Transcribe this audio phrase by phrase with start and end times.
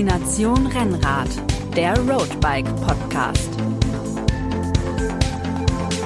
[0.00, 1.28] Faszination Rennrad,
[1.76, 3.50] der Roadbike Podcast.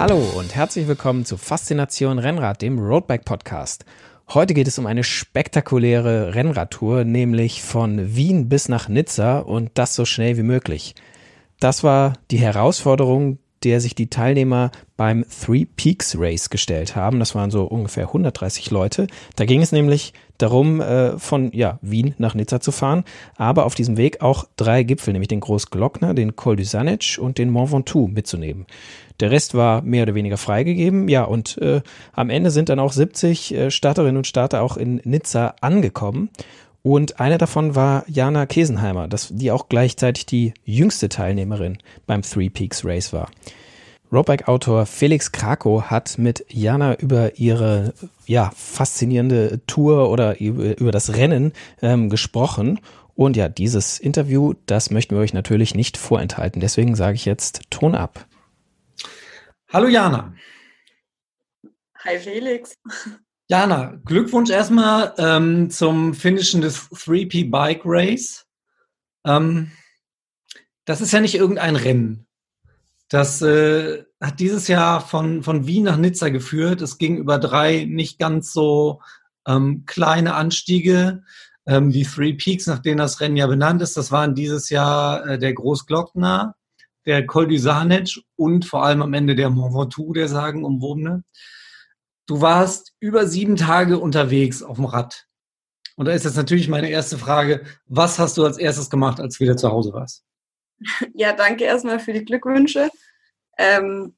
[0.00, 3.84] Hallo und herzlich willkommen zu Faszination Rennrad, dem Roadbike Podcast.
[4.30, 9.94] Heute geht es um eine spektakuläre Rennradtour, nämlich von Wien bis nach Nizza und das
[9.94, 10.96] so schnell wie möglich.
[11.60, 17.18] Das war die Herausforderung, der sich die Teilnehmer beim Three Peaks Race gestellt haben.
[17.18, 19.06] Das waren so ungefähr 130 Leute.
[19.36, 23.04] Da ging es nämlich darum, äh, von ja, Wien nach Nizza zu fahren,
[23.36, 27.38] aber auf diesem Weg auch drei Gipfel, nämlich den Großglockner, den Col du Sanec und
[27.38, 28.66] den Mont Ventoux mitzunehmen.
[29.20, 31.08] Der Rest war mehr oder weniger freigegeben.
[31.08, 35.00] Ja, und äh, am Ende sind dann auch 70 äh, Starterinnen und Starter auch in
[35.04, 36.30] Nizza angekommen.
[36.82, 42.50] Und eine davon war Jana Kesenheimer, das, die auch gleichzeitig die jüngste Teilnehmerin beim Three
[42.50, 43.30] Peaks Race war.
[44.14, 47.94] Roadbike-Autor Felix Krakow hat mit Jana über ihre
[48.26, 51.52] ja, faszinierende Tour oder über, über das Rennen
[51.82, 52.80] ähm, gesprochen.
[53.16, 56.60] Und ja, dieses Interview, das möchten wir euch natürlich nicht vorenthalten.
[56.60, 58.26] Deswegen sage ich jetzt Ton ab.
[59.72, 60.34] Hallo Jana.
[62.04, 62.78] Hi Felix.
[63.48, 68.46] Jana, Glückwunsch erstmal ähm, zum Finishen des 3P Bike Race.
[69.26, 69.72] Ähm,
[70.84, 72.23] das ist ja nicht irgendein Rennen.
[73.14, 76.82] Das äh, hat dieses Jahr von, von Wien nach Nizza geführt.
[76.82, 79.02] Es ging über drei nicht ganz so
[79.46, 81.22] ähm, kleine Anstiege.
[81.64, 85.24] Ähm, die Three Peaks, nach denen das Rennen ja benannt ist, das waren dieses Jahr
[85.28, 86.56] äh, der Großglockner,
[87.06, 91.22] der Col du Sanec und vor allem am Ende der Mont Ventoux, der sagenumwobene.
[92.26, 95.28] Du warst über sieben Tage unterwegs auf dem Rad.
[95.94, 99.38] Und da ist jetzt natürlich meine erste Frage, was hast du als erstes gemacht, als
[99.38, 100.23] du wieder zu Hause warst?
[101.14, 102.90] Ja, danke erstmal für die Glückwünsche.
[103.58, 104.14] Ähm,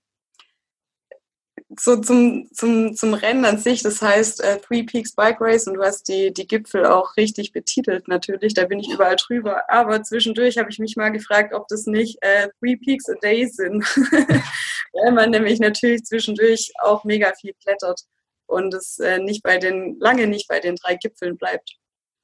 [1.79, 5.75] so zum, zum, zum Rennen an sich, das heißt äh, Three Peaks Bike Race und
[5.75, 9.69] du hast die, die Gipfel auch richtig betitelt natürlich, da bin ich überall drüber.
[9.69, 13.47] Aber zwischendurch habe ich mich mal gefragt, ob das nicht äh, Three Peaks a Day
[13.47, 13.83] sind,
[14.93, 18.03] weil man nämlich natürlich zwischendurch auch mega viel klettert
[18.47, 21.77] und es äh, nicht bei den, lange nicht bei den drei Gipfeln bleibt.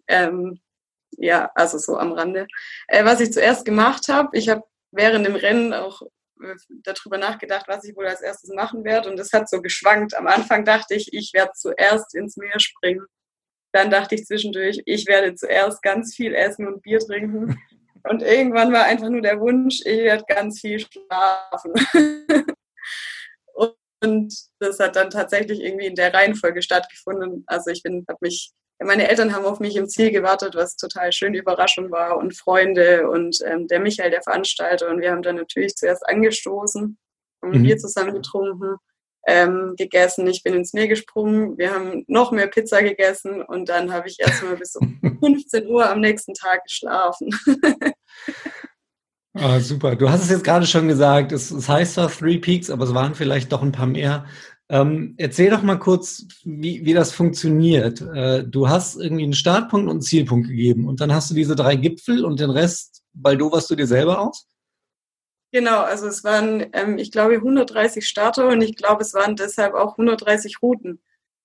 [0.08, 0.60] Ähm,
[1.18, 2.46] ja, also so am Rande.
[2.88, 6.02] Äh, was ich zuerst gemacht habe, ich habe während dem Rennen auch
[6.82, 9.10] darüber nachgedacht, was ich wohl als erstes machen werde.
[9.10, 10.14] Und es hat so geschwankt.
[10.14, 13.06] Am Anfang dachte ich, ich werde zuerst ins Meer springen.
[13.72, 17.58] Dann dachte ich zwischendurch, ich werde zuerst ganz viel essen und Bier trinken.
[18.04, 21.72] Und irgendwann war einfach nur der Wunsch, ich werde ganz viel schlafen.
[24.02, 27.44] und das hat dann tatsächlich irgendwie in der Reihenfolge stattgefunden.
[27.46, 28.50] Also ich bin, habe mich
[28.84, 33.08] meine Eltern haben auf mich im Ziel gewartet, was total schöne Überraschung war und Freunde
[33.08, 34.88] und ähm, der Michael, der Veranstalter.
[34.90, 36.98] Und wir haben dann natürlich zuerst angestoßen,
[37.42, 37.62] haben mhm.
[37.62, 38.76] Bier zusammen getrunken,
[39.26, 40.26] ähm, gegessen.
[40.26, 41.56] Ich bin ins Meer gesprungen.
[41.58, 45.88] Wir haben noch mehr Pizza gegessen und dann habe ich erstmal bis um 15 Uhr
[45.88, 47.30] am nächsten Tag geschlafen.
[49.34, 49.96] ah, super.
[49.96, 52.94] Du hast es jetzt gerade schon gesagt, es, es heißt zwar Three Peaks, aber es
[52.94, 54.26] waren vielleicht doch ein paar mehr.
[54.72, 58.00] Ähm, erzähl doch mal kurz, wie, wie das funktioniert.
[58.00, 61.54] Äh, du hast irgendwie einen Startpunkt und einen Zielpunkt gegeben und dann hast du diese
[61.54, 64.48] drei Gipfel und den Rest baldoverst du dir selber aus?
[65.52, 69.74] Genau, also es waren, ähm, ich glaube, 130 Starter und ich glaube, es waren deshalb
[69.74, 71.02] auch 130 Routen.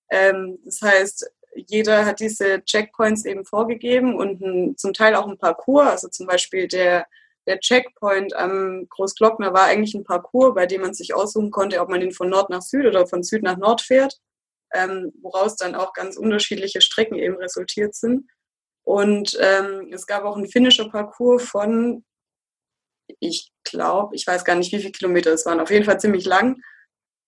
[0.08, 5.36] Ähm, das heißt, jeder hat diese Checkpoints eben vorgegeben und ein, zum Teil auch ein
[5.36, 5.90] Parcours.
[5.90, 7.06] Also zum Beispiel der
[7.48, 11.88] der Checkpoint am Großglockner war eigentlich ein Parcours, bei dem man sich aussuchen konnte, ob
[11.88, 14.18] man ihn von Nord nach Süd oder von Süd nach Nord fährt,
[14.74, 18.30] ähm, woraus dann auch ganz unterschiedliche Strecken eben resultiert sind.
[18.84, 22.04] Und ähm, es gab auch einen finnischer Parcours von,
[23.18, 26.26] ich glaube, ich weiß gar nicht, wie viele Kilometer es waren, auf jeden Fall ziemlich
[26.26, 26.60] lang.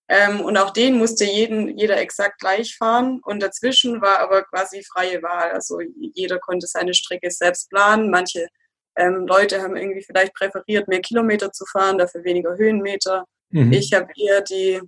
[0.07, 3.21] Ähm, und auch den musste jeden, jeder exakt gleich fahren.
[3.23, 5.51] Und dazwischen war aber quasi freie Wahl.
[5.51, 8.11] Also jeder konnte seine Strecke selbst planen.
[8.11, 8.47] Manche
[8.95, 13.25] ähm, Leute haben irgendwie vielleicht präferiert, mehr Kilometer zu fahren, dafür weniger Höhenmeter.
[13.49, 13.71] Mhm.
[13.71, 14.81] Ich habe eher die,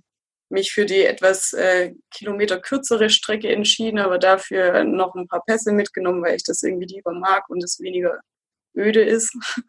[0.50, 5.72] mich für die etwas äh, Kilometer kürzere Strecke entschieden, aber dafür noch ein paar Pässe
[5.72, 8.20] mitgenommen, weil ich das irgendwie lieber mag und es weniger
[8.76, 9.34] öde ist.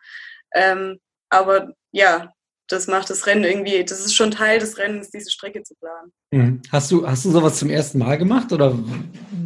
[0.54, 1.00] ähm,
[1.30, 2.32] aber ja,
[2.68, 6.14] das macht das Rennen irgendwie, das ist schon Teil des Rennens, diese Strecke zu planen.
[6.32, 6.62] Mhm.
[6.72, 8.78] Hast du, hast du sowas zum ersten Mal gemacht oder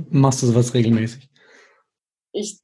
[0.10, 1.30] machst du sowas regelmäßig?
[2.32, 2.60] Ich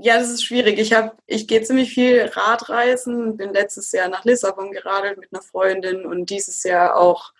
[0.00, 0.78] ja, das ist schwierig.
[0.78, 5.42] Ich habe, ich gehe ziemlich viel Radreisen, bin letztes Jahr nach Lissabon geradelt mit einer
[5.42, 7.32] Freundin und dieses Jahr auch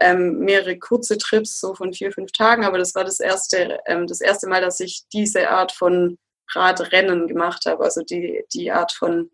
[0.00, 2.64] ähm, mehrere kurze Trips, so von vier, fünf Tagen.
[2.64, 6.18] Aber das war das erste, ähm, das erste Mal, dass ich diese Art von
[6.52, 9.30] Radrennen gemacht habe, also die, die Art von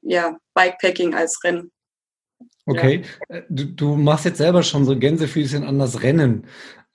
[0.00, 1.70] ja, Bikepacking als Rennen.
[2.64, 3.36] Okay, ja.
[3.36, 6.46] Äh, du, du, machst jetzt selber schon so Gänsefüßchen an das Rennen.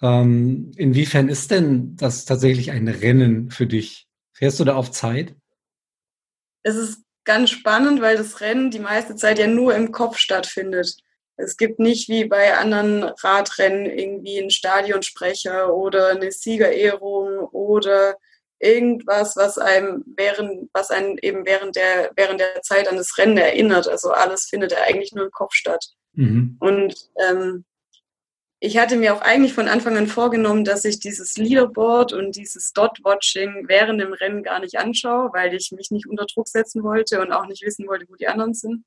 [0.02, 4.08] Ähm, inwiefern ist denn das tatsächlich ein Rennen für dich?
[4.42, 5.36] Fährst du da auf Zeit?
[6.64, 10.96] es ist ganz spannend, weil das Rennen die meiste Zeit ja nur im Kopf stattfindet.
[11.38, 18.16] Es gibt nicht wie bei anderen Radrennen irgendwie einen Stadionsprecher oder eine Siegerehrung oder
[18.60, 23.38] irgendwas, was einem während, was einen eben während der, während der Zeit an das Rennen
[23.38, 23.88] erinnert.
[23.88, 25.84] Also alles findet ja eigentlich nur im Kopf statt.
[26.14, 26.58] Mhm.
[26.60, 26.96] Und
[27.28, 27.66] ähm,
[28.64, 32.74] ich hatte mir auch eigentlich von Anfang an vorgenommen, dass ich dieses Leaderboard und dieses
[32.74, 37.22] Dot-Watching während dem Rennen gar nicht anschaue, weil ich mich nicht unter Druck setzen wollte
[37.22, 38.86] und auch nicht wissen wollte, wo die anderen sind.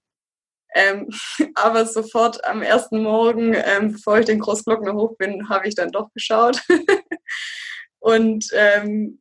[0.76, 1.08] Ähm,
[1.56, 5.90] aber sofort am ersten Morgen, ähm, bevor ich den Großglockner hoch bin, habe ich dann
[5.90, 6.62] doch geschaut.
[7.98, 9.20] und ähm,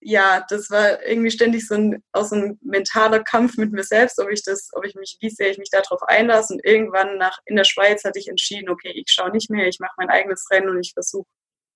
[0.00, 4.18] ja, das war irgendwie ständig so ein, auch so ein mentaler Kampf mit mir selbst,
[4.18, 6.54] ob ich das, ob ich mich, wie sehr ich mich darauf einlasse.
[6.54, 9.78] Und irgendwann nach, in der Schweiz hatte ich entschieden, okay, ich schaue nicht mehr, ich
[9.78, 11.28] mache mein eigenes Rennen und ich versuche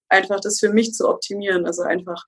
[0.09, 1.67] einfach das für mich zu optimieren.
[1.67, 2.25] Also einfach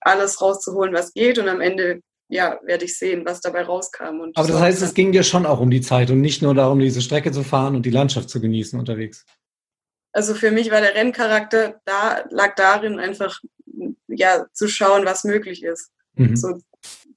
[0.00, 1.38] alles rauszuholen, was geht.
[1.38, 4.20] Und am Ende, ja, werde ich sehen, was dabei rauskam.
[4.20, 6.54] Und Aber das heißt, es ging dir schon auch um die Zeit und nicht nur
[6.54, 9.24] darum, diese Strecke zu fahren und die Landschaft zu genießen unterwegs.
[10.12, 13.40] Also für mich war der Renncharakter da, lag darin einfach
[14.08, 15.90] ja, zu schauen, was möglich ist.
[16.14, 16.36] Mhm.
[16.36, 16.60] So,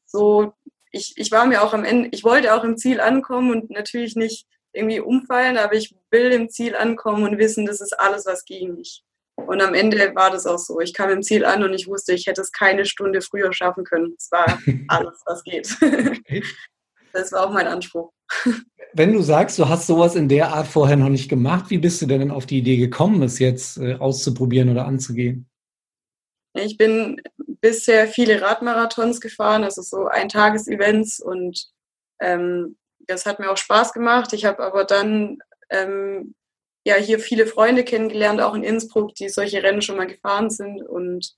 [0.06, 0.54] so
[0.92, 4.16] ich, ich war mir auch am Ende, ich wollte auch im Ziel ankommen und natürlich
[4.16, 8.46] nicht irgendwie umfallen, aber ich will im Ziel ankommen und wissen, das ist alles, was
[8.46, 9.04] ging mich.
[9.36, 10.80] Und am Ende war das auch so.
[10.80, 13.84] Ich kam im Ziel an und ich wusste, ich hätte es keine Stunde früher schaffen
[13.84, 14.14] können.
[14.18, 15.76] Es war alles, was geht.
[17.14, 18.12] Das war auch mein Anspruch.
[18.94, 22.02] Wenn du sagst, du hast sowas in der Art vorher noch nicht gemacht, wie bist
[22.02, 25.48] du denn auf die Idee gekommen, es jetzt äh, auszuprobieren oder anzugehen?
[26.54, 31.68] Ich bin bisher viele Radmarathons gefahren, also so Eintagesevents und
[32.20, 34.34] ähm, das hat mir auch Spaß gemacht.
[34.34, 35.40] Ich habe aber dann
[35.70, 36.36] ähm,
[36.86, 40.84] ja hier viele Freunde kennengelernt, auch in Innsbruck, die solche Rennen schon mal gefahren sind
[40.84, 41.36] und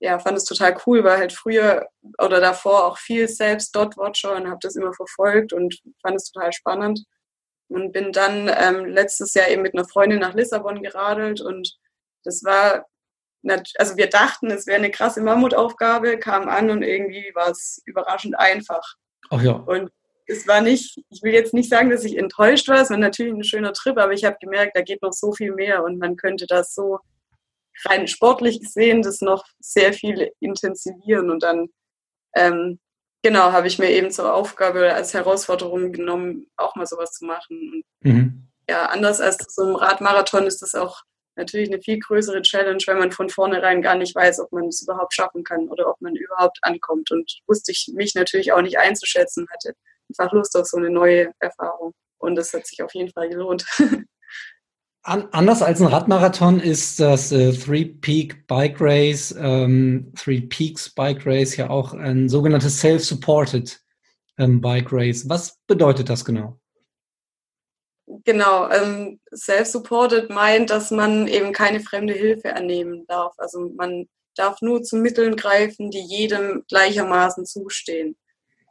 [0.00, 1.88] ja, fand es total cool, weil halt früher
[2.18, 6.30] oder davor auch viel selbst dort Watcher und habe das immer verfolgt und fand es
[6.30, 7.04] total spannend
[7.68, 11.76] und bin dann ähm, letztes Jahr eben mit einer Freundin nach Lissabon geradelt und
[12.24, 12.86] das war
[13.78, 18.38] also wir dachten, es wäre eine krasse Mammutaufgabe, kam an und irgendwie war es überraschend
[18.38, 18.94] einfach.
[19.30, 19.52] Ach ja.
[19.52, 19.90] Und
[20.26, 23.34] es war nicht, ich will jetzt nicht sagen, dass ich enttäuscht war, es war natürlich
[23.34, 26.16] ein schöner Trip, aber ich habe gemerkt, da geht noch so viel mehr und man
[26.16, 26.98] könnte das so
[27.86, 31.68] rein sportlich gesehen das noch sehr viel intensivieren und dann
[32.36, 32.78] ähm,
[33.22, 37.84] genau habe ich mir eben zur Aufgabe als Herausforderung genommen, auch mal sowas zu machen.
[38.02, 38.48] Und, mhm.
[38.68, 41.02] Ja, anders als so ein Radmarathon ist das auch
[41.36, 44.82] natürlich eine viel größere Challenge, wenn man von vornherein gar nicht weiß, ob man es
[44.82, 47.10] überhaupt schaffen kann oder ob man überhaupt ankommt.
[47.10, 49.74] Und wusste ich mich natürlich auch nicht einzuschätzen, hatte
[50.08, 51.92] einfach Lust auf so eine neue Erfahrung.
[52.18, 53.64] Und das hat sich auf jeden Fall gelohnt.
[55.06, 60.88] An, anders als ein Radmarathon ist das äh, Three Peak Bike Race, ähm, Three Peaks
[60.88, 63.78] Bike Race ja auch ein sogenanntes Self-Supported
[64.38, 65.28] ähm, Bike Race.
[65.28, 66.58] Was bedeutet das genau?
[68.06, 73.34] Genau, ähm, self-supported meint, dass man eben keine fremde Hilfe annehmen darf.
[73.38, 74.06] Also man
[74.36, 78.16] darf nur zu Mitteln greifen, die jedem gleichermaßen zustehen.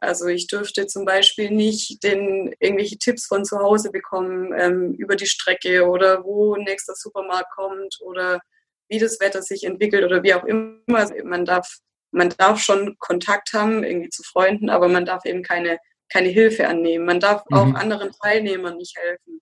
[0.00, 5.16] Also ich dürfte zum Beispiel nicht den, irgendwelche Tipps von zu Hause bekommen ähm, über
[5.16, 8.40] die Strecke oder wo nächster Supermarkt kommt oder
[8.88, 10.78] wie das Wetter sich entwickelt oder wie auch immer.
[10.88, 11.78] Also man darf,
[12.12, 15.78] man darf schon Kontakt haben, irgendwie zu Freunden, aber man darf eben keine
[16.14, 17.04] keine Hilfe annehmen.
[17.04, 17.56] Man darf mhm.
[17.56, 19.40] auch anderen Teilnehmern nicht helfen.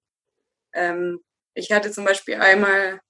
[0.72, 1.20] Ähm,
[1.54, 3.00] ich hatte zum Beispiel einmal,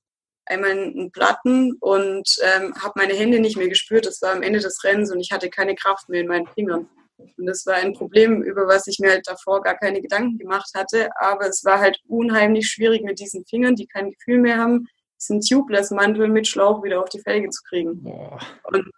[0.46, 4.06] einmal einen Platten und ähm, habe meine Hände nicht mehr gespürt.
[4.06, 6.88] Das war am Ende des Rennens und ich hatte keine Kraft mehr in meinen Fingern.
[7.16, 10.70] Und das war ein Problem, über was ich mir halt davor gar keine Gedanken gemacht
[10.74, 11.10] hatte.
[11.20, 14.88] Aber es war halt unheimlich schwierig mit diesen Fingern, die kein Gefühl mehr haben,
[15.20, 18.02] diesen Tubeless-Mantel mit Schlauch wieder auf die Felge zu kriegen.
[18.02, 18.40] Boah.
[18.64, 18.90] Und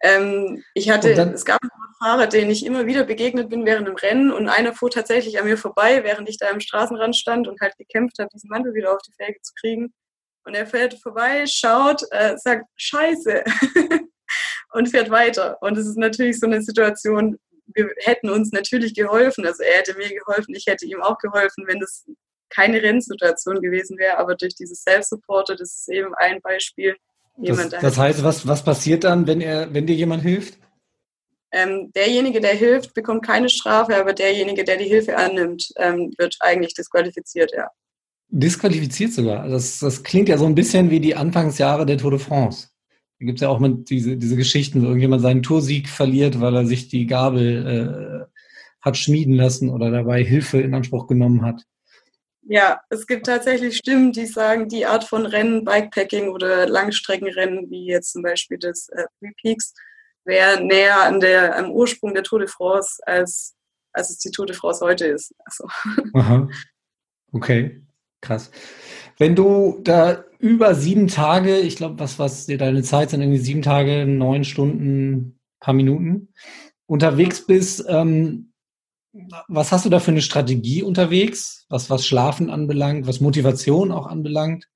[0.00, 1.58] ähm, ich hatte, dann, es gab
[1.98, 5.46] Fahrer, denen ich immer wieder begegnet bin während dem Rennen und einer fuhr tatsächlich an
[5.46, 8.92] mir vorbei, während ich da am Straßenrand stand und halt gekämpft habe, diesen Mantel wieder
[8.92, 9.92] auf die Felge zu kriegen.
[10.44, 13.42] Und er fährt vorbei, schaut, äh, sagt Scheiße
[14.72, 15.58] und fährt weiter.
[15.60, 17.36] Und es ist natürlich so eine Situation,
[17.74, 19.44] wir hätten uns natürlich geholfen.
[19.44, 22.06] Also er hätte mir geholfen, ich hätte ihm auch geholfen, wenn das
[22.48, 24.18] keine Rennsituation gewesen wäre.
[24.18, 26.96] Aber durch dieses Self-Supporter, das ist eben ein Beispiel.
[27.40, 30.58] Das, das heißt, was, was passiert dann, wenn er, wenn dir jemand hilft?
[31.52, 36.36] Ähm, derjenige, der hilft, bekommt keine Strafe, aber derjenige, der die Hilfe annimmt, ähm, wird
[36.40, 37.68] eigentlich disqualifiziert, ja.
[38.28, 39.48] Disqualifiziert sogar.
[39.48, 42.68] Das, das klingt ja so ein bisschen wie die Anfangsjahre der Tour de France.
[43.18, 46.54] Da gibt es ja auch mit diese, diese Geschichten, wo irgendjemand seinen Toursieg verliert, weil
[46.54, 48.34] er sich die Gabel äh,
[48.80, 51.64] hat schmieden lassen oder dabei Hilfe in Anspruch genommen hat.
[52.50, 57.84] Ja, es gibt tatsächlich Stimmen, die sagen, die Art von Rennen, Bikepacking oder Langstreckenrennen, wie
[57.84, 59.74] jetzt zum Beispiel das äh, Three Peaks,
[60.24, 63.54] wäre näher an der, am Ursprung der Tour de France, als,
[63.92, 65.34] als es die Tour de France heute ist.
[65.44, 65.68] Also.
[66.14, 66.48] Aha.
[67.32, 67.82] Okay,
[68.22, 68.50] krass.
[69.18, 73.40] Wenn du da über sieben Tage, ich glaube, was, was dir deine Zeit sind, irgendwie
[73.40, 76.32] sieben Tage, neun Stunden, paar Minuten
[76.86, 78.54] unterwegs bist, ähm,
[79.12, 84.06] was hast du da für eine Strategie unterwegs, was, was Schlafen anbelangt, was Motivation auch
[84.06, 84.68] anbelangt?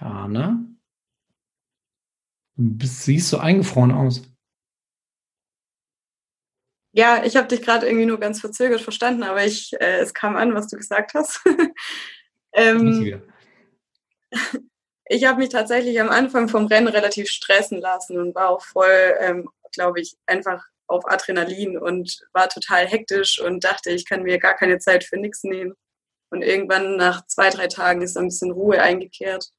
[0.00, 0.64] Ja, ne?
[2.56, 4.22] Du siehst so eingefroren aus.
[6.92, 10.36] Ja, ich habe dich gerade irgendwie nur ganz verzögert verstanden, aber ich, äh, es kam
[10.36, 11.40] an, was du gesagt hast.
[12.52, 13.22] ähm,
[15.08, 19.16] ich habe mich tatsächlich am Anfang vom Rennen relativ stressen lassen und war auch voll,
[19.20, 24.38] ähm, glaube ich, einfach auf Adrenalin und war total hektisch und dachte, ich kann mir
[24.38, 25.74] gar keine Zeit für nichts nehmen.
[26.30, 29.50] Und irgendwann nach zwei, drei Tagen ist ein bisschen Ruhe eingekehrt.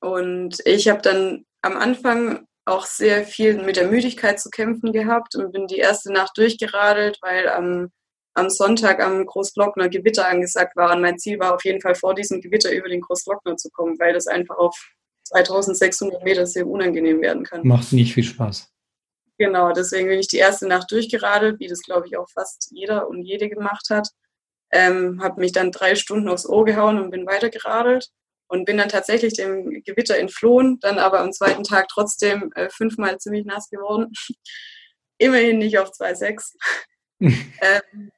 [0.00, 5.34] Und ich habe dann am Anfang auch sehr viel mit der Müdigkeit zu kämpfen gehabt
[5.34, 7.90] und bin die erste Nacht durchgeradelt, weil am,
[8.34, 10.94] am Sonntag am Großglockner Gewitter angesagt war.
[10.94, 13.98] Und mein Ziel war auf jeden Fall vor diesem Gewitter über den Großglockner zu kommen,
[13.98, 14.76] weil das einfach auf
[15.24, 17.66] 2600 Meter sehr unangenehm werden kann.
[17.66, 18.70] Macht nicht viel Spaß.
[19.38, 23.08] Genau, deswegen bin ich die erste Nacht durchgeradelt, wie das glaube ich auch fast jeder
[23.08, 24.08] und jede gemacht hat.
[24.70, 28.10] Ähm, habe mich dann drei Stunden aufs Ohr gehauen und bin weitergeradelt
[28.48, 33.18] und bin dann tatsächlich dem Gewitter entflohen, dann aber am zweiten Tag trotzdem äh, fünfmal
[33.18, 34.12] ziemlich nass geworden.
[35.18, 36.54] Immerhin nicht auf 2,6.
[37.20, 38.10] ähm,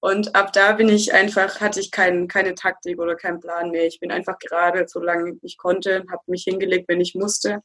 [0.00, 3.86] und ab da bin ich einfach, hatte ich kein, keine Taktik oder keinen Plan mehr.
[3.86, 7.62] Ich bin einfach gerade, solange ich konnte, habe mich hingelegt, wenn ich musste.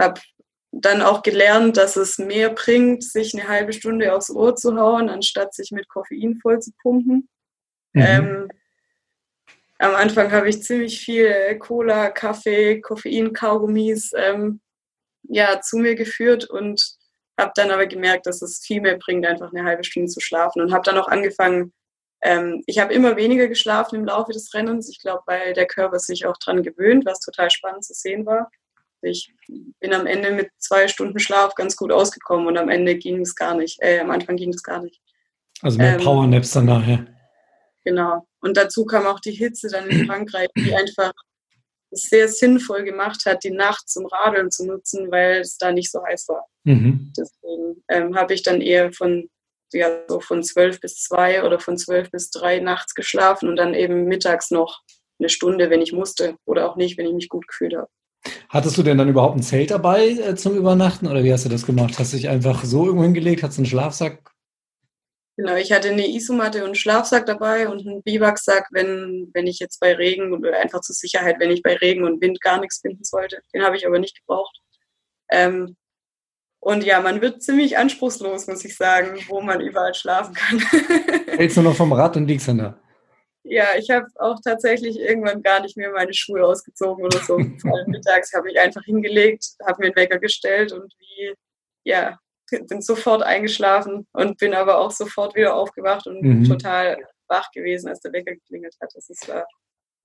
[0.00, 0.20] Habe
[0.70, 5.10] dann auch gelernt, dass es mehr bringt, sich eine halbe Stunde aufs Ohr zu hauen,
[5.10, 7.28] anstatt sich mit Koffein voll zu pumpen.
[7.92, 8.02] Mhm.
[8.02, 8.48] Ähm,
[9.78, 14.60] am Anfang habe ich ziemlich viel Cola, Kaffee, Koffein, Kaugummis ähm,
[15.22, 16.97] ja, zu mir geführt und
[17.38, 20.60] habe dann aber gemerkt, dass es viel mehr bringt, einfach eine halbe Stunde zu schlafen
[20.60, 21.72] und habe dann auch angefangen,
[22.20, 24.88] ähm, ich habe immer weniger geschlafen im Laufe des Rennens.
[24.88, 28.50] Ich glaube, weil der Körper sich auch dran gewöhnt, was total spannend zu sehen war.
[29.02, 29.32] Ich
[29.78, 33.36] bin am Ende mit zwei Stunden Schlaf ganz gut ausgekommen und am Ende ging es
[33.36, 33.80] gar nicht.
[33.80, 35.00] Äh, am Anfang ging es gar nicht.
[35.62, 37.06] Also mehr ähm, Powernaps dann nachher.
[37.84, 38.26] Genau.
[38.40, 41.12] Und dazu kam auch die Hitze dann in Frankreich, die einfach
[41.90, 46.04] sehr sinnvoll gemacht hat, die Nacht zum Radeln zu nutzen, weil es da nicht so
[46.04, 46.44] heiß war.
[46.68, 47.12] Mhm.
[47.16, 49.30] Deswegen ähm, habe ich dann eher von,
[49.72, 53.72] ja, so von 12 bis 2 oder von 12 bis 3 nachts geschlafen und dann
[53.72, 54.82] eben mittags noch
[55.18, 57.88] eine Stunde, wenn ich musste oder auch nicht, wenn ich mich gut gefühlt habe.
[58.50, 61.48] Hattest du denn dann überhaupt ein Zelt dabei äh, zum Übernachten oder wie hast du
[61.48, 61.98] das gemacht?
[61.98, 63.42] Hast du dich einfach so irgendwo hingelegt?
[63.42, 64.30] Hast du einen Schlafsack
[65.38, 69.60] Genau, ich hatte eine Isomatte und einen Schlafsack dabei und einen Biwaksack, wenn, wenn ich
[69.60, 72.80] jetzt bei Regen oder einfach zur Sicherheit, wenn ich bei Regen und Wind gar nichts
[72.80, 73.40] finden sollte.
[73.54, 74.60] Den habe ich aber nicht gebraucht.
[75.30, 75.76] Ähm,
[76.60, 80.58] und ja, man wird ziemlich anspruchslos, muss ich sagen, wo man überall schlafen kann.
[81.38, 82.78] Hältst du noch vom Rad und liegst dann da?
[83.44, 87.38] Ja, ich habe auch tatsächlich irgendwann gar nicht mehr meine Schuhe ausgezogen oder so.
[87.60, 91.34] Vor allem mittags habe ich einfach hingelegt, habe mir einen Wecker gestellt und wie,
[91.84, 92.18] ja,
[92.50, 96.44] bin sofort eingeschlafen und bin aber auch sofort wieder aufgewacht und mhm.
[96.44, 96.98] total
[97.28, 98.90] wach gewesen, als der Wecker geklingelt hat.
[98.94, 99.46] Das ist wahr.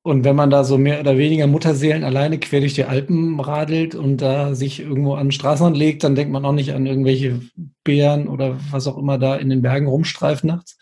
[0.06, 3.96] Und wenn man da so mehr oder weniger Mutterseelen alleine quer durch die Alpen radelt
[3.96, 7.40] und da sich irgendwo an den Straßenrand legt, dann denkt man auch nicht an irgendwelche
[7.86, 10.78] Bären oder was auch immer da in den Bergen rumstreift nachts.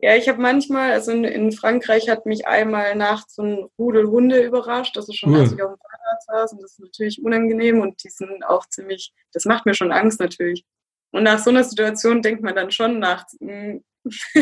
[0.00, 4.06] Ja, ich habe manchmal, also in, in, Frankreich hat mich einmal nachts so ein Rudel
[4.06, 4.96] Hunde überrascht.
[4.96, 8.04] Das ist schon, als ich auf dem Fahrrad saß und das ist natürlich unangenehm und
[8.04, 10.64] die sind auch ziemlich, das macht mir schon Angst natürlich.
[11.10, 13.82] Und nach so einer Situation denkt man dann schon nachts, hm,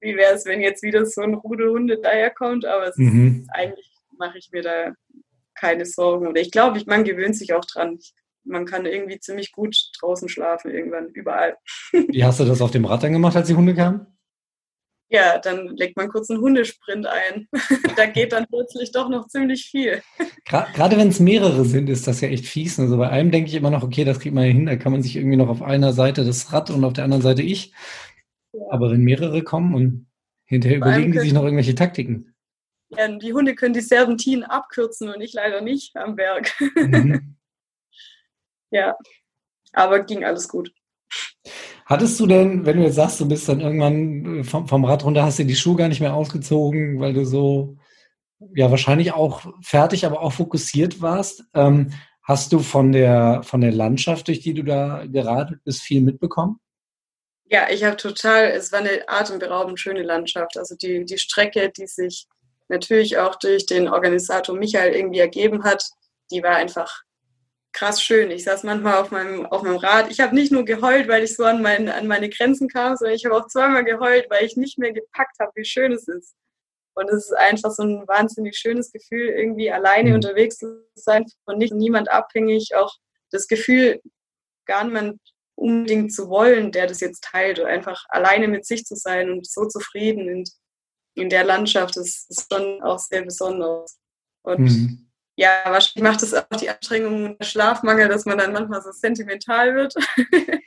[0.00, 3.42] wie wäre es, wenn jetzt wieder so ein Rudel Hunde daherkommt, aber es mhm.
[3.42, 4.92] ist, eigentlich mache ich mir da
[5.54, 6.26] keine Sorgen.
[6.26, 7.98] Oder ich glaube, man gewöhnt sich auch dran.
[8.44, 11.56] Man kann irgendwie ziemlich gut draußen schlafen, irgendwann, überall.
[11.92, 14.06] Wie hast du das auf dem Rad dann gemacht, als die Hunde kamen?
[15.12, 17.46] ja, dann legt man kurz einen Hundesprint ein.
[17.96, 20.02] da geht dann plötzlich doch noch ziemlich viel.
[20.46, 22.80] Gerade wenn es mehrere sind, ist das ja echt fies.
[22.80, 24.90] Also bei einem denke ich immer noch, okay, das kriegt man ja hin, da kann
[24.90, 27.74] man sich irgendwie noch auf einer Seite das Rad und auf der anderen Seite ich.
[28.70, 30.06] Aber wenn mehrere kommen und
[30.44, 32.34] hinterher bei überlegen die sich noch irgendwelche Taktiken.
[32.90, 36.52] Ja, die Hunde können die Serpentinen abkürzen und ich leider nicht am Berg.
[36.76, 37.36] Mhm.
[38.70, 38.94] ja,
[39.72, 40.72] aber ging alles gut.
[41.86, 45.04] Hattest du denn, wenn du jetzt sagst, du bist dann irgendwann äh, vom, vom Rad
[45.04, 47.76] runter, hast du die Schuhe gar nicht mehr ausgezogen, weil du so,
[48.54, 51.92] ja, wahrscheinlich auch fertig, aber auch fokussiert warst, ähm,
[52.22, 56.60] hast du von der, von der Landschaft, durch die du da geradelt bist, viel mitbekommen?
[57.52, 60.56] Ja, ich habe total, es war eine atemberaubend schöne Landschaft.
[60.56, 62.26] Also die, die Strecke, die sich
[62.68, 65.84] natürlich auch durch den Organisator Michael irgendwie ergeben hat,
[66.30, 67.02] die war einfach
[67.72, 68.30] krass schön.
[68.30, 70.10] Ich saß manchmal auf meinem, auf meinem Rad.
[70.10, 73.16] Ich habe nicht nur geheult, weil ich so an, mein, an meine Grenzen kam, sondern
[73.16, 76.34] ich habe auch zweimal geheult, weil ich nicht mehr gepackt habe, wie schön es ist.
[76.94, 80.14] Und es ist einfach so ein wahnsinnig schönes Gefühl, irgendwie alleine mhm.
[80.14, 82.94] unterwegs zu sein, von nicht niemand abhängig, auch
[83.30, 84.00] das Gefühl,
[84.64, 85.20] gar niemand
[85.54, 89.46] unbedingt zu wollen, der das jetzt teilt, oder einfach alleine mit sich zu sein und
[89.46, 90.44] so zufrieden in,
[91.14, 93.98] in der Landschaft, das ist schon auch sehr besonders.
[94.42, 98.52] Und mhm ja, wahrscheinlich macht es auch die Anstrengung und der Schlafmangel, dass man dann
[98.52, 99.94] manchmal so sentimental wird.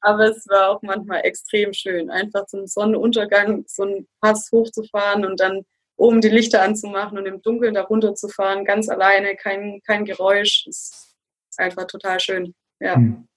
[0.00, 5.38] Aber es war auch manchmal extrem schön, einfach zum Sonnenuntergang so einen Pass hochzufahren und
[5.40, 5.62] dann
[5.96, 10.64] oben die Lichter anzumachen und im Dunkeln da runterzufahren, ganz alleine, kein, kein Geräusch.
[10.64, 11.14] Das
[11.50, 12.54] ist einfach total schön.
[12.80, 12.94] Ja.
[12.94, 13.28] Hm.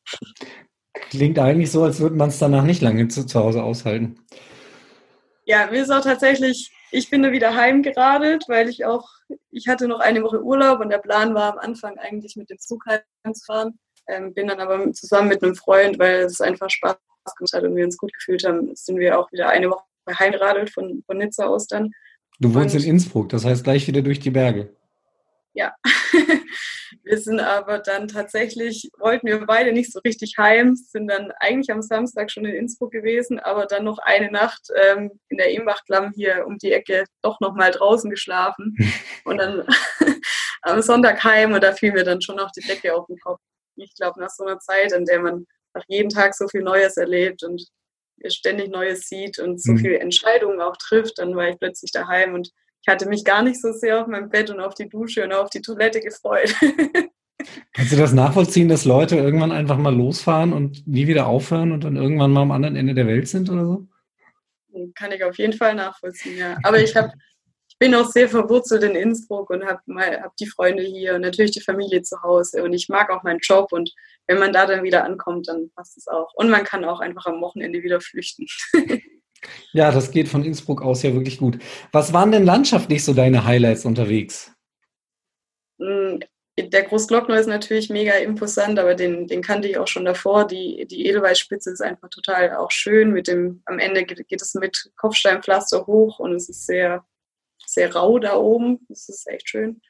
[0.94, 4.20] Klingt eigentlich so, als würde man es danach nicht lange zu, zu Hause aushalten.
[5.46, 9.10] Ja, mir ist auch tatsächlich ich bin da wieder heimgeradelt, weil ich auch,
[9.50, 12.60] ich hatte noch eine Woche Urlaub und der Plan war am Anfang eigentlich mit dem
[12.60, 13.80] Zug heimzufahren.
[14.08, 16.98] Ähm, bin dann aber zusammen mit einem Freund, weil es einfach Spaß
[17.38, 19.84] gemacht hat und wir uns gut gefühlt haben, sind wir auch wieder eine Woche
[20.20, 21.92] heimgeradelt von, von Nizza aus dann.
[22.40, 24.76] Du wohnst und, in Innsbruck, das heißt gleich wieder durch die Berge.
[25.54, 25.76] Ja.
[27.04, 31.72] Wir sind aber dann tatsächlich, wollten wir beide nicht so richtig heim, sind dann eigentlich
[31.72, 36.12] am Samstag schon in Innsbruck gewesen, aber dann noch eine Nacht ähm, in der Imbachklamm
[36.16, 38.76] hier um die Ecke doch nochmal draußen geschlafen
[39.26, 39.66] und dann
[40.62, 43.40] am Sonntag heim und da fiel mir dann schon auch die Decke auf den Kopf.
[43.76, 46.98] Ich glaube, nach so einer Zeit, in der man nach jedem Tag so viel Neues
[46.98, 47.68] erlebt und
[48.28, 49.78] ständig Neues sieht und so mhm.
[49.80, 52.52] viele Entscheidungen auch trifft, dann war ich plötzlich daheim und
[52.86, 55.32] ich hatte mich gar nicht so sehr auf mein Bett und auf die Dusche und
[55.32, 56.54] auf die Toilette gefreut.
[57.74, 61.84] Kannst du das nachvollziehen, dass Leute irgendwann einfach mal losfahren und nie wieder aufhören und
[61.84, 63.88] dann irgendwann mal am anderen Ende der Welt sind oder so?
[64.96, 66.58] Kann ich auf jeden Fall nachvollziehen, ja.
[66.64, 67.12] Aber ich habe
[67.70, 69.82] ich bin auch sehr verwurzelt in Innsbruck und habe
[70.22, 73.40] hab die Freunde hier und natürlich die Familie zu Hause und ich mag auch meinen
[73.40, 73.92] Job und
[74.28, 76.32] wenn man da dann wieder ankommt, dann passt es auch.
[76.36, 78.46] Und man kann auch einfach am Wochenende wieder flüchten.
[79.72, 81.60] Ja, das geht von Innsbruck aus ja wirklich gut.
[81.92, 84.52] Was waren denn landschaftlich so deine Highlights unterwegs?
[85.78, 86.20] Mm,
[86.58, 90.46] der Großglockner ist natürlich mega imposant, aber den, den kannte ich auch schon davor.
[90.46, 93.12] Die, die Edelweißspitze ist einfach total auch schön.
[93.12, 97.04] Mit dem, am Ende geht, geht es mit Kopfsteinpflaster hoch und es ist sehr,
[97.66, 98.86] sehr rau da oben.
[98.88, 99.82] Das ist echt schön.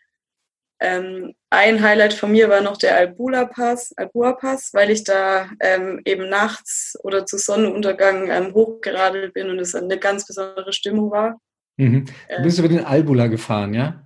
[0.83, 5.49] Ähm, ein Highlight von mir war noch der Albula Pass, Albua Pass, weil ich da
[5.61, 11.09] ähm, eben nachts oder zu Sonnenuntergang ähm, hochgeradelt bin und es eine ganz besondere Stimmung
[11.09, 11.39] war.
[11.77, 12.03] Mhm.
[12.35, 14.05] Du bist über den Albula gefahren, ja?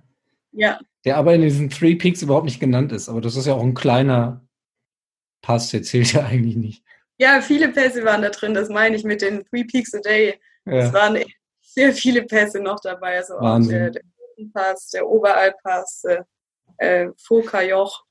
[0.52, 0.78] Ja.
[1.04, 3.62] Der aber in diesen Three Peaks überhaupt nicht genannt ist, aber das ist ja auch
[3.62, 4.46] ein kleiner
[5.42, 6.84] Pass, der zählt ja eigentlich nicht.
[7.18, 10.38] Ja, viele Pässe waren da drin, das meine ich mit den Three Peaks a Day.
[10.64, 10.74] Ja.
[10.74, 11.18] Es waren
[11.60, 13.74] sehr viele Pässe noch dabei, also Wahnsinn.
[13.74, 14.02] auch der, der
[14.54, 16.04] Pass, der Oberalpass,
[16.78, 18.04] äh, Fokajoch.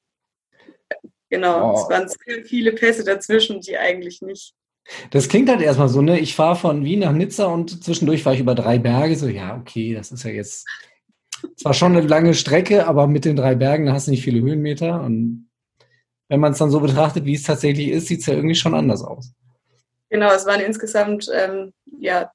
[1.30, 1.76] Genau, oh.
[1.76, 4.54] es waren sehr viele Pässe dazwischen, die eigentlich nicht.
[5.12, 6.20] Das klingt halt erstmal so, ne?
[6.20, 9.18] Ich fahre von Wien nach Nizza und zwischendurch fahre ich über drei Berge.
[9.18, 10.66] So, ja, okay, das ist ja jetzt
[11.58, 15.02] zwar schon eine lange Strecke, aber mit den drei Bergen hast du nicht viele Höhenmeter.
[15.02, 15.50] Und
[16.30, 18.74] wenn man es dann so betrachtet, wie es tatsächlich ist, sieht es ja irgendwie schon
[18.74, 19.34] anders aus.
[20.10, 22.32] Genau, es waren insgesamt ähm, ja,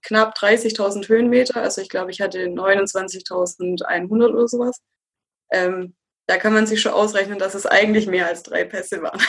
[0.00, 1.60] knapp 30.000 Höhenmeter.
[1.60, 4.80] Also ich glaube, ich hatte 29.100 oder sowas
[5.52, 5.94] ähm,
[6.26, 9.20] da kann man sich schon ausrechnen, dass es eigentlich mehr als drei Pässe waren.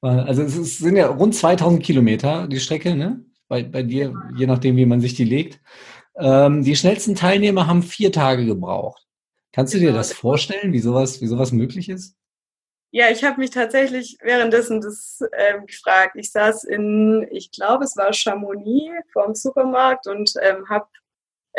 [0.00, 3.24] also es sind ja rund 2000 Kilometer die Strecke, ne?
[3.48, 5.60] Bei, bei dir, je nachdem, wie man sich die legt.
[6.16, 9.06] Ähm, die schnellsten Teilnehmer haben vier Tage gebraucht.
[9.52, 9.98] Kannst du dir genau.
[9.98, 12.16] das vorstellen, wie sowas, wie sowas möglich ist?
[12.92, 16.16] Ja, ich habe mich tatsächlich währenddessen das ähm, gefragt.
[16.16, 20.88] Ich saß in, ich glaube, es war Chamonix vor dem Supermarkt und ähm, habe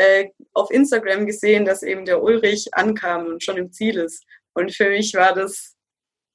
[0.01, 4.23] äh, auf Instagram gesehen, dass eben der Ulrich ankam und schon im Ziel ist.
[4.53, 5.75] Und für mich war das,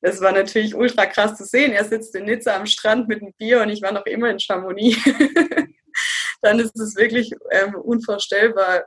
[0.03, 1.73] das war natürlich ultra krass zu sehen.
[1.73, 4.39] Er sitzt in Nizza am Strand mit einem Bier und ich war noch immer in
[4.39, 4.99] Chamonix.
[6.43, 8.87] Dann ist es wirklich ähm, unvorstellbar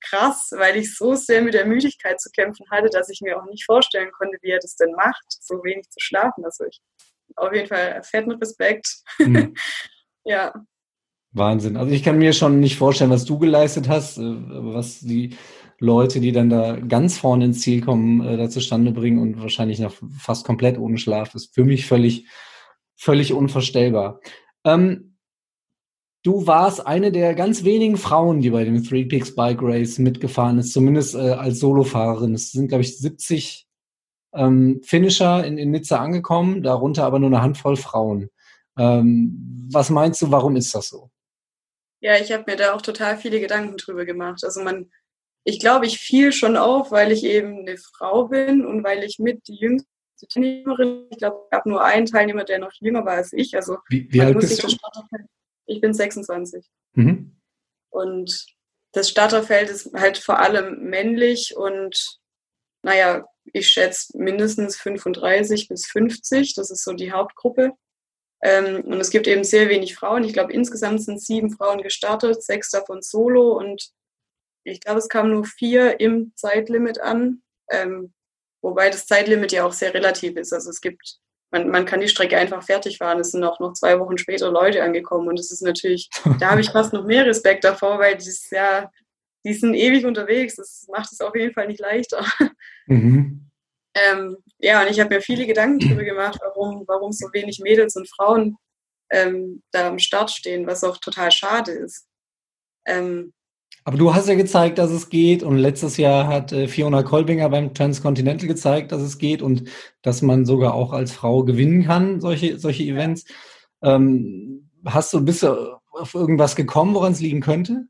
[0.00, 3.44] krass, weil ich so sehr mit der Müdigkeit zu kämpfen hatte, dass ich mir auch
[3.44, 6.44] nicht vorstellen konnte, wie er das denn macht, so wenig zu schlafen.
[6.46, 6.80] Also ich
[7.36, 8.86] auf jeden Fall fetten Respekt.
[9.18, 9.54] Mhm.
[10.24, 10.54] ja.
[11.36, 11.76] Wahnsinn.
[11.76, 15.36] Also ich kann mir schon nicht vorstellen, was du geleistet hast, äh, was die
[15.78, 19.78] Leute, die dann da ganz vorne ins Ziel kommen, äh, da zustande bringen und wahrscheinlich
[19.78, 22.26] noch fast komplett ohne Schlaf, ist für mich völlig,
[22.96, 24.20] völlig unvorstellbar.
[24.64, 25.16] Ähm,
[26.22, 30.58] du warst eine der ganz wenigen Frauen, die bei dem Three Peaks Bike Race mitgefahren
[30.58, 32.34] ist, zumindest äh, als Solofahrerin.
[32.34, 33.66] Es sind, glaube ich, 70
[34.34, 38.30] ähm, Finisher in, in Nizza angekommen, darunter aber nur eine Handvoll Frauen.
[38.78, 41.10] Ähm, was meinst du, warum ist das so?
[42.06, 44.44] Ja, ich habe mir da auch total viele Gedanken drüber gemacht.
[44.44, 44.92] Also man,
[45.42, 49.18] ich glaube, ich fiel schon auf, weil ich eben eine Frau bin und weil ich
[49.18, 49.88] mit die jüngste
[50.28, 53.56] Teilnehmerin, ich glaube, es gab nur einen Teilnehmer, der noch jünger war als ich.
[53.56, 54.68] Also wie, wie alt bist du?
[55.66, 56.64] Ich bin 26.
[56.94, 57.40] Mhm.
[57.90, 58.46] Und
[58.92, 62.20] das Starterfeld ist halt vor allem männlich und
[62.82, 66.54] naja, ich schätze mindestens 35 bis 50.
[66.54, 67.72] Das ist so die Hauptgruppe.
[68.46, 70.22] Ähm, und es gibt eben sehr wenig Frauen.
[70.22, 73.90] Ich glaube, insgesamt sind sieben Frauen gestartet, sechs davon solo und
[74.62, 77.42] ich glaube, es kamen nur vier im Zeitlimit an.
[77.70, 78.12] Ähm,
[78.62, 80.52] wobei das Zeitlimit ja auch sehr relativ ist.
[80.52, 81.18] Also es gibt,
[81.50, 83.18] man, man kann die Strecke einfach fertig fahren.
[83.18, 86.60] Es sind auch noch zwei Wochen später Leute angekommen und es ist natürlich, da habe
[86.60, 88.92] ich fast noch mehr Respekt davor, weil das ja,
[89.44, 90.54] die sind ewig unterwegs.
[90.54, 92.24] Das macht es auf jeden Fall nicht leichter.
[92.86, 93.45] Mhm.
[93.96, 97.96] Ähm, ja, und ich habe mir viele Gedanken darüber gemacht, warum, warum so wenig Mädels
[97.96, 98.56] und Frauen
[99.10, 102.06] ähm, da am Start stehen, was auch total schade ist.
[102.86, 103.32] Ähm,
[103.84, 107.48] aber du hast ja gezeigt, dass es geht und letztes Jahr hat äh, Fiona Kolbinger
[107.48, 109.70] beim Transcontinental gezeigt, dass es geht und
[110.02, 113.24] dass man sogar auch als Frau gewinnen kann, solche, solche Events.
[113.82, 117.86] Ähm, hast du, bist du auf irgendwas gekommen, woran es liegen könnte?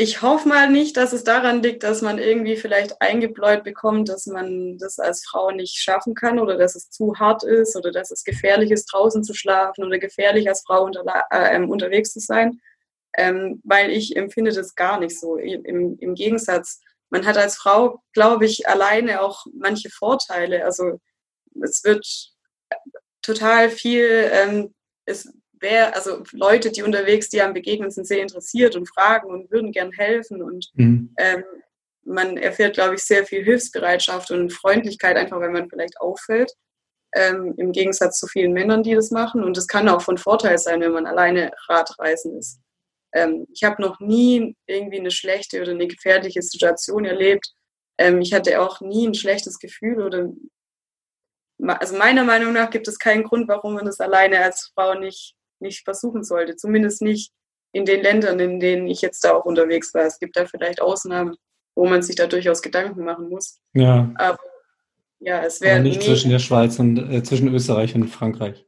[0.00, 4.24] Ich hoffe mal nicht, dass es daran liegt, dass man irgendwie vielleicht eingebläut bekommt, dass
[4.24, 8.10] man das als Frau nicht schaffen kann oder dass es zu hart ist oder dass
[8.10, 12.62] es gefährlich ist, draußen zu schlafen oder gefährlich als Frau unter, äh, unterwegs zu sein.
[13.18, 15.36] Ähm, weil ich empfinde das gar nicht so.
[15.36, 20.64] Im, Im Gegensatz, man hat als Frau, glaube ich, alleine auch manche Vorteile.
[20.64, 20.98] Also
[21.60, 22.06] es wird
[23.20, 25.30] total viel, ähm, es
[25.60, 29.72] wer, also Leute, die unterwegs, die am Begegnen sind, sehr interessiert und fragen und würden
[29.72, 30.42] gern helfen.
[30.42, 31.14] Und mhm.
[31.18, 31.44] ähm,
[32.04, 36.52] man erfährt, glaube ich, sehr viel Hilfsbereitschaft und Freundlichkeit, einfach weil man vielleicht auffällt.
[37.14, 39.42] Ähm, Im Gegensatz zu vielen Männern, die das machen.
[39.44, 42.60] Und das kann auch von Vorteil sein, wenn man alleine Radreisen ist.
[43.12, 47.52] Ähm, ich habe noch nie irgendwie eine schlechte oder eine gefährliche Situation erlebt.
[47.98, 50.28] Ähm, ich hatte auch nie ein schlechtes Gefühl oder
[51.62, 55.34] also meiner Meinung nach gibt es keinen Grund, warum man das alleine als Frau nicht
[55.60, 56.56] nicht versuchen sollte.
[56.56, 57.32] Zumindest nicht
[57.72, 60.04] in den Ländern, in denen ich jetzt da auch unterwegs war.
[60.04, 61.36] Es gibt da vielleicht Ausnahmen,
[61.74, 63.58] wo man sich da durchaus Gedanken machen muss.
[63.74, 64.12] Ja.
[64.16, 64.38] Aber
[65.20, 65.80] ja, es wäre.
[65.80, 68.64] Nicht zwischen der Schweiz und äh, zwischen Österreich und Frankreich.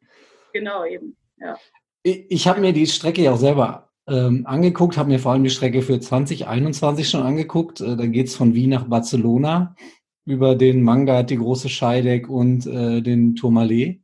[0.52, 1.16] Genau, eben.
[1.38, 1.56] Ja.
[2.02, 5.44] Ich, ich habe mir die Strecke ja auch selber ähm, angeguckt, habe mir vor allem
[5.44, 7.80] die Strecke für 2021 schon angeguckt.
[7.80, 9.74] Äh, da geht es von Wien nach Barcelona
[10.24, 14.01] über den Manga, die große Scheideck und äh, den Tourmalet.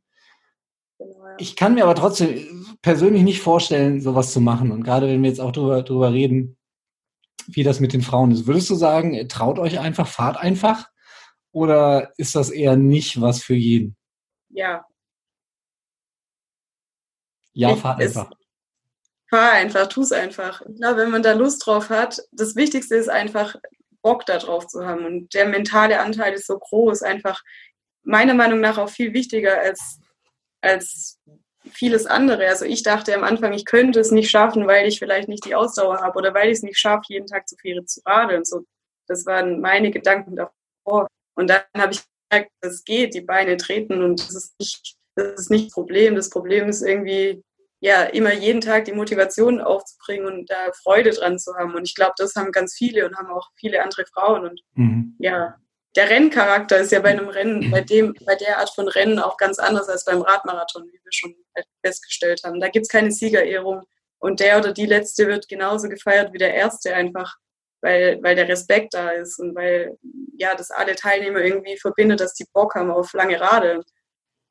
[1.39, 4.71] Ich kann mir aber trotzdem persönlich nicht vorstellen, sowas zu machen.
[4.71, 6.57] Und gerade wenn wir jetzt auch drüber, drüber reden,
[7.47, 10.87] wie das mit den Frauen ist, würdest du sagen, traut euch einfach, fahrt einfach?
[11.51, 13.95] Oder ist das eher nicht was für jeden?
[14.49, 14.85] Ja.
[17.53, 18.29] Ja, ich, fahrt einfach.
[19.29, 20.61] Fahr einfach, tu es einfach.
[20.77, 23.55] Glaube, wenn man da Lust drauf hat, das Wichtigste ist einfach,
[24.01, 25.05] Bock da drauf zu haben.
[25.05, 27.41] Und der mentale Anteil ist so groß, einfach
[28.03, 29.99] meiner Meinung nach auch viel wichtiger als,
[30.61, 31.19] als
[31.71, 32.47] vieles andere.
[32.47, 35.55] Also ich dachte am Anfang, ich könnte es nicht schaffen, weil ich vielleicht nicht die
[35.55, 38.45] Ausdauer habe oder weil ich es nicht schaffe, jeden Tag zu Fähre zu radeln.
[38.45, 38.63] So,
[39.07, 41.07] das waren meine Gedanken davor.
[41.35, 45.39] Und dann habe ich gemerkt, es geht, die Beine treten und das ist nicht das
[45.39, 46.15] ist nicht das Problem.
[46.15, 47.43] Das Problem ist irgendwie,
[47.79, 51.75] ja, immer jeden Tag die Motivation aufzubringen und da Freude dran zu haben.
[51.75, 54.45] Und ich glaube, das haben ganz viele und haben auch viele andere Frauen.
[54.45, 55.15] Und mhm.
[55.19, 55.55] ja,
[55.95, 59.37] der Renncharakter ist ja bei einem Rennen, bei dem, bei der Art von Rennen auch
[59.37, 61.35] ganz anders als beim Radmarathon, wie wir schon
[61.83, 62.59] festgestellt haben.
[62.59, 63.83] Da gibt es keine Siegerehrung
[64.19, 67.35] und der oder die letzte wird genauso gefeiert wie der erste einfach,
[67.81, 69.97] weil, weil der Respekt da ist und weil
[70.37, 73.83] ja das alle Teilnehmer irgendwie verbindet, dass die Bock haben auf lange Rade.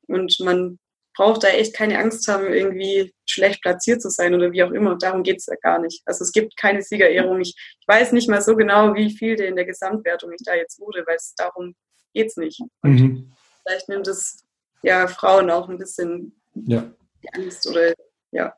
[0.07, 0.79] Und man
[1.19, 4.97] braucht da echt keine Angst haben, irgendwie schlecht platziert zu sein oder wie auch immer.
[4.97, 6.01] Darum geht es ja gar nicht.
[6.05, 7.41] Also es gibt keine Siegerehrung.
[7.41, 10.55] Ich, ich, weiß nicht mal so genau, wie viel der in der Gesamtwertung ich da
[10.55, 11.75] jetzt wurde, weil es darum
[12.13, 12.61] geht es nicht.
[12.83, 13.33] Und mhm.
[13.63, 14.45] vielleicht nimmt es
[14.81, 16.89] ja Frauen auch ein bisschen ja.
[17.21, 17.93] die Angst oder
[18.31, 18.53] ja.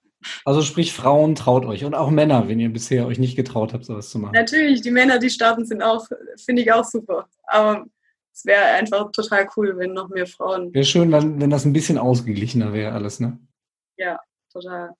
[0.46, 3.86] Also sprich, Frauen traut euch und auch Männer, wenn ihr bisher euch nicht getraut habt,
[3.86, 4.34] sowas zu machen.
[4.34, 6.06] Natürlich, die Männer, die starten, sind auch,
[6.46, 7.28] finde ich auch super.
[7.42, 7.88] Aber
[8.34, 10.74] es wäre einfach total cool, wenn noch mehr Frauen.
[10.74, 13.38] Wäre schön, wenn, wenn das ein bisschen ausgeglichener wäre, alles, ne?
[13.98, 14.20] Ja,
[14.52, 14.94] total.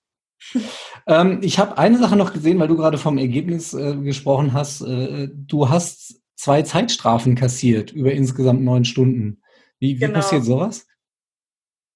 [1.06, 4.82] ähm, ich habe eine Sache noch gesehen, weil du gerade vom Ergebnis äh, gesprochen hast.
[4.82, 9.42] Äh, du hast zwei Zeitstrafen kassiert über insgesamt neun Stunden.
[9.78, 10.14] Wie, wie genau.
[10.14, 10.86] passiert sowas?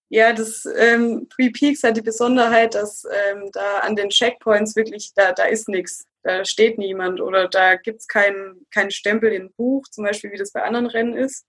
[0.09, 5.12] Ja, das ähm, Three Peaks hat die Besonderheit, dass ähm, da an den Checkpoints wirklich,
[5.14, 9.52] da, da ist nichts da steht niemand oder da gibt es keinen kein Stempel im
[9.52, 11.46] Buch, zum Beispiel wie das bei anderen Rennen ist,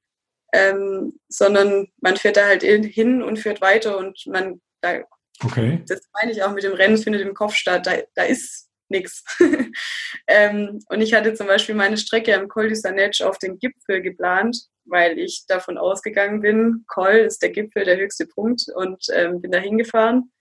[0.53, 5.03] ähm, sondern man fährt da halt hin und fährt weiter und man, da
[5.43, 5.83] Okay.
[5.87, 7.85] Das meine ich auch mit dem Rennen findet im Kopf statt.
[7.85, 9.23] Da, da ist nichts.
[10.27, 14.01] ähm, und ich hatte zum Beispiel meine Strecke am Col du Sanetsch auf den Gipfel
[14.01, 19.41] geplant, weil ich davon ausgegangen bin, Col ist der Gipfel, der höchste Punkt und ähm,
[19.41, 20.31] bin da hingefahren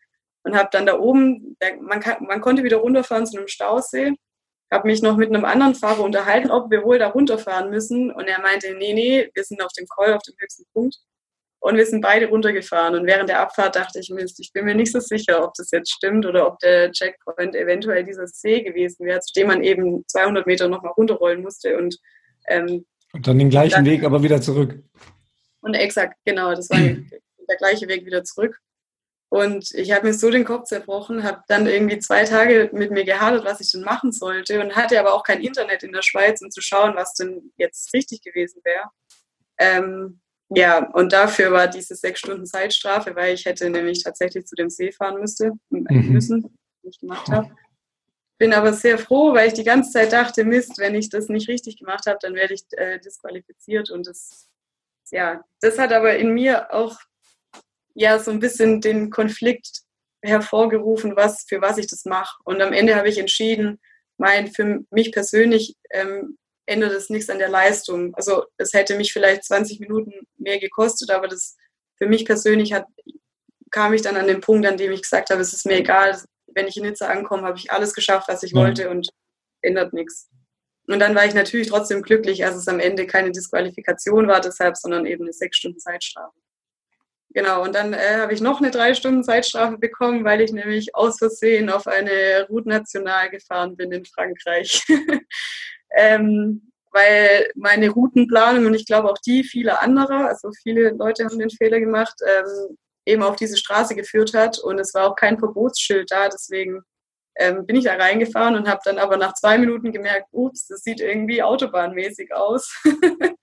[0.45, 4.15] und habe dann da oben, man, kann, man konnte wieder runterfahren zu einem Stausee,
[4.71, 8.27] habe mich noch mit einem anderen Fahrer unterhalten, ob wir wohl da runterfahren müssen und
[8.27, 10.97] er meinte, nee, nee, wir sind auf dem Col, auf dem höchsten Punkt
[11.61, 12.95] und wir sind beide runtergefahren.
[12.95, 15.71] Und während der Abfahrt dachte ich, Mist, ich bin mir nicht so sicher, ob das
[15.73, 20.05] jetzt stimmt oder ob der Checkpoint eventuell dieser See gewesen wäre, zu dem man eben
[20.07, 21.77] 200 Meter nochmal runterrollen musste.
[21.77, 21.99] Und,
[22.49, 24.79] ähm, und dann den gleichen dann, Weg, aber wieder zurück.
[25.61, 26.79] Und exakt, genau, das war
[27.49, 28.61] der gleiche Weg wieder zurück.
[29.37, 33.05] Und ich habe mir so den Kopf zerbrochen, habe dann irgendwie zwei Tage mit mir
[33.05, 36.41] gehadert, was ich denn machen sollte und hatte aber auch kein Internet in der Schweiz,
[36.41, 38.85] um zu schauen, was denn jetzt richtig gewesen wäre.
[39.59, 44.55] Ähm, ja, und dafür war diese sechs Stunden Zeitstrafe, weil ich hätte nämlich tatsächlich zu
[44.55, 46.13] dem See fahren müsste, äh, mhm.
[46.13, 47.51] müssen, nicht gemacht habe.
[48.39, 51.49] Bin aber sehr froh, weil ich die ganze Zeit dachte, Mist, wenn ich das nicht
[51.49, 53.91] richtig gemacht habe, dann werde ich äh, disqualifiziert.
[53.91, 54.49] Und das,
[55.11, 56.99] ja, das hat aber in mir auch
[57.97, 59.81] ja so ein bisschen den Konflikt
[60.23, 62.37] hervorgerufen, was für was ich das mache.
[62.45, 63.81] Und am Ende habe ich entschieden,
[64.19, 68.15] mein für mich persönlich ähm, ändert es nichts an der Leistung.
[68.15, 71.57] Also es hätte mich vielleicht 20 Minuten mehr gekostet, aber das
[71.97, 72.87] für mich persönlich hat,
[73.71, 76.21] kam ich dann an den Punkt, an dem ich gesagt habe, es ist mir egal,
[76.47, 78.61] wenn ich in Nizza ankomme, habe ich alles geschafft, was ich ja.
[78.61, 79.09] wollte und
[79.63, 80.29] ändert nichts.
[80.89, 84.77] Und dann war ich natürlich trotzdem glücklich, als es am Ende keine Disqualifikation war deshalb,
[84.77, 86.37] sondern eben eine sechs Stunden Zeitstrafe.
[87.37, 90.95] Genau, und dann äh, habe ich noch eine drei Stunden Zeitstrafe bekommen, weil ich nämlich
[90.95, 94.83] aus Versehen auf eine Route National gefahren bin in Frankreich.
[95.99, 101.39] ähm, weil meine Routenplanung und ich glaube auch die viele andere, also viele Leute haben
[101.39, 105.39] den Fehler gemacht, ähm, eben auf diese Straße geführt hat und es war auch kein
[105.39, 106.81] Verbotsschild da, deswegen
[107.37, 110.81] ähm, bin ich da reingefahren und habe dann aber nach zwei Minuten gemerkt, ups, das
[110.81, 112.83] sieht irgendwie autobahnmäßig aus.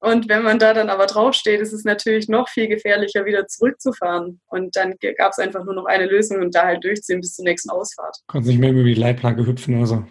[0.00, 4.40] und wenn man da dann aber draufsteht, ist es natürlich noch viel gefährlicher, wieder zurückzufahren.
[4.46, 7.44] Und dann gab es einfach nur noch eine Lösung und da halt durchziehen bis zur
[7.44, 8.16] nächsten Ausfahrt.
[8.26, 10.04] Konntest nicht mehr über die Leitplage hüpfen oder so.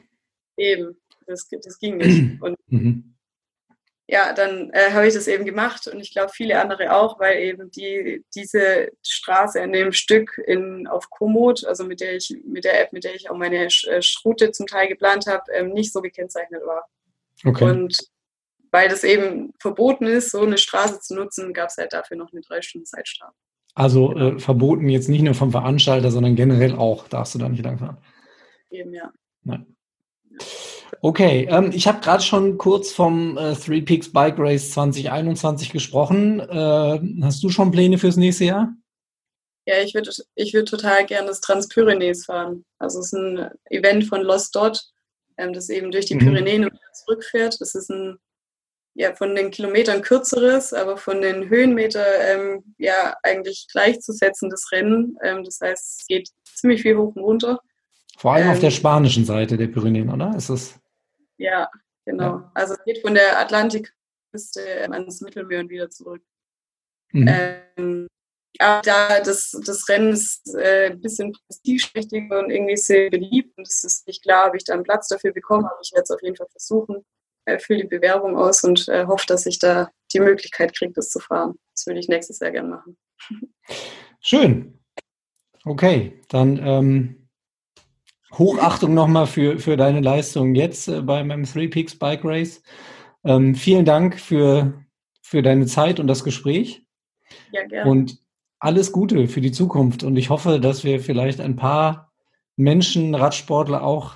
[0.58, 2.40] Eben das, das ging nicht.
[2.42, 3.16] Und mhm.
[4.08, 7.40] ja, dann äh, habe ich das eben gemacht und ich glaube viele andere auch, weil
[7.40, 12.64] eben die, diese Straße in dem Stück in, auf Komoot, also mit der ich, mit
[12.64, 15.94] der App, mit der ich auch meine äh, Route zum Teil geplant habe, ähm, nicht
[15.94, 16.88] so gekennzeichnet war.
[17.46, 17.64] Okay.
[17.64, 18.10] Und
[18.72, 22.32] weil das eben verboten ist, so eine Straße zu nutzen, gab es halt dafür noch
[22.32, 23.34] eine drei Stunden Zeitstrafe.
[23.76, 27.64] Also äh, verboten jetzt nicht nur vom Veranstalter, sondern generell auch, darfst du da nicht
[27.64, 27.98] langfahren.
[28.70, 29.12] Eben, ja.
[29.44, 29.76] Nein.
[31.02, 36.42] Okay, ähm, ich habe gerade schon kurz vom äh, Three Peaks Bike Race 2021 gesprochen.
[36.42, 38.74] Äh, hast du schon Pläne fürs nächste Jahr?
[39.66, 42.66] Ja, ich würde ich würd total gerne das Transpyrenees fahren.
[42.80, 44.82] Also es ist ein Event von Lost Dot,
[45.38, 46.20] ähm, das eben durch die mhm.
[46.20, 47.62] Pyrenäen und zurückfährt.
[47.62, 48.18] Das ist ein
[49.00, 55.18] ja, von den Kilometern kürzeres, aber von den Höhenmeter ähm, ja eigentlich gleichzusetzendes Rennen.
[55.24, 57.62] Ähm, das heißt, es geht ziemlich viel hoch und runter.
[58.18, 60.36] Vor allem auf der ähm, spanischen Seite der Pyrenäen, oder?
[60.36, 60.78] Ist es?
[61.38, 61.70] Ja,
[62.04, 62.40] genau.
[62.40, 62.52] Ja.
[62.54, 66.22] Also es geht von der Atlantikküste ans Mittelmeer und wieder zurück.
[67.14, 67.30] Mhm.
[67.78, 68.08] Ähm,
[68.58, 73.66] aber da das, das Rennen ist äh, ein bisschen prestigeträchtig und irgendwie sehr beliebt und
[73.66, 76.12] es ist nicht klar, ob ich da einen Platz dafür bekomme, aber ich werde es
[76.12, 77.06] auf jeden Fall versuchen,
[77.58, 81.20] fülle die Bewerbung aus und äh, hoffe, dass ich da die Möglichkeit kriege, das zu
[81.20, 81.56] fahren.
[81.74, 82.98] Das würde ich nächstes Jahr gerne machen.
[84.22, 84.80] Schön.
[85.66, 87.30] Okay, dann ähm,
[88.34, 92.62] Hochachtung nochmal für, für deine Leistung jetzt äh, bei meinem Three Peaks Bike Race.
[93.24, 94.86] Ähm, vielen Dank für,
[95.22, 96.86] für deine Zeit und das Gespräch.
[97.52, 97.90] Ja, gerne.
[97.90, 98.20] Und
[98.60, 100.04] alles Gute für die Zukunft.
[100.04, 102.12] Und ich hoffe, dass wir vielleicht ein paar
[102.56, 104.16] Menschen, Radsportler auch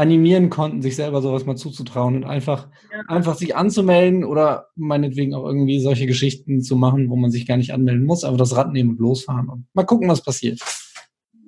[0.00, 3.02] animieren konnten, sich selber sowas mal zuzutrauen und einfach, ja.
[3.06, 7.58] einfach sich anzumelden oder meinetwegen auch irgendwie solche Geschichten zu machen, wo man sich gar
[7.58, 10.58] nicht anmelden muss, aber das Rad nehmen und losfahren und mal gucken, was passiert.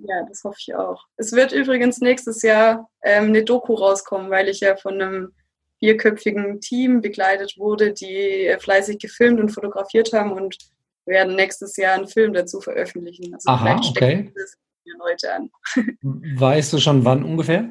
[0.06, 1.06] Ja, das hoffe ich auch.
[1.16, 5.28] Es wird übrigens nächstes Jahr ähm, eine Doku rauskommen, weil ich ja von einem
[5.78, 10.58] vierköpfigen Team begleitet wurde, die äh, fleißig gefilmt und fotografiert haben und
[11.06, 13.32] werden nächstes Jahr einen Film dazu veröffentlichen.
[13.32, 14.30] Also Aha, okay.
[14.98, 15.50] Leute an.
[16.38, 17.70] Weißt du schon wann ungefähr?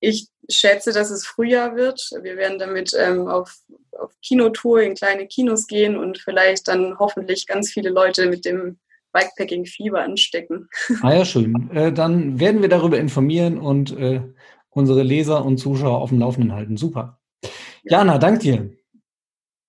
[0.00, 2.10] Ich schätze, dass es Frühjahr wird.
[2.22, 3.54] Wir werden damit ähm, auf,
[3.98, 8.78] auf Kinotour in kleine Kinos gehen und vielleicht dann hoffentlich ganz viele Leute mit dem
[9.12, 10.68] Bikepacking-Fieber anstecken.
[11.02, 11.70] Ah ja, schön.
[11.72, 14.22] Äh, dann werden wir darüber informieren und äh,
[14.70, 16.76] unsere Leser und Zuschauer auf dem Laufenden halten.
[16.76, 17.18] Super.
[17.82, 18.70] Jana, dank dir.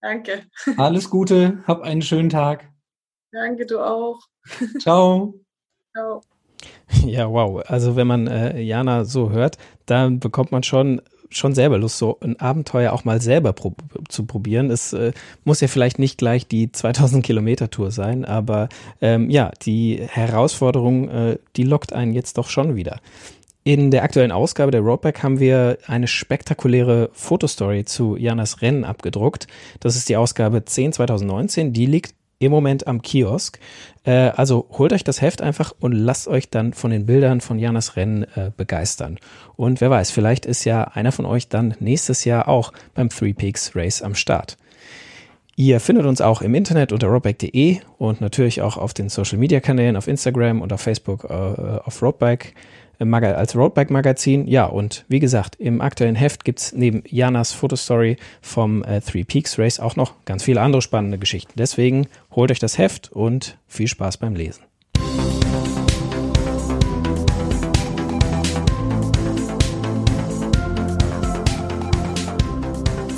[0.01, 0.45] Danke.
[0.77, 2.69] Alles Gute, hab einen schönen Tag.
[3.31, 4.19] Danke, du auch.
[4.79, 5.33] Ciao.
[5.93, 6.21] Ciao.
[7.05, 7.63] Ja, wow.
[7.67, 11.01] Also wenn man äh, Jana so hört, dann bekommt man schon
[11.33, 13.73] schon selber Lust, so ein Abenteuer auch mal selber pro
[14.09, 14.69] zu probieren.
[14.69, 18.69] Es äh, muss ja vielleicht nicht gleich die 2000 Kilometer Tour sein, aber
[19.01, 22.99] ähm, ja, die Herausforderung, äh, die lockt einen jetzt doch schon wieder.
[23.63, 29.47] In der aktuellen Ausgabe der Roadback haben wir eine spektakuläre Fotostory zu Janas Rennen abgedruckt.
[29.79, 31.71] Das ist die Ausgabe 10 2019.
[31.71, 33.59] Die liegt im Moment am Kiosk.
[34.03, 37.59] Äh, also holt euch das Heft einfach und lasst euch dann von den Bildern von
[37.59, 39.19] Janas Rennen äh, begeistern.
[39.55, 43.33] Und wer weiß, vielleicht ist ja einer von euch dann nächstes Jahr auch beim Three
[43.33, 44.57] Peaks Race am Start.
[45.55, 49.59] Ihr findet uns auch im Internet unter roadbike.de und natürlich auch auf den Social Media
[49.59, 52.55] Kanälen, auf Instagram und auf Facebook äh, auf Roadbike
[53.01, 54.47] als Roadbike-Magazin.
[54.47, 59.23] Ja, und wie gesagt, im aktuellen Heft gibt es neben Janas Fotostory vom äh, Three
[59.23, 61.53] Peaks Race auch noch ganz viele andere spannende Geschichten.
[61.57, 64.63] Deswegen holt euch das Heft und viel Spaß beim Lesen.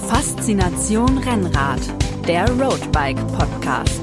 [0.08, 1.82] Faszination Rennrad,
[2.28, 4.02] der Roadbike Podcast.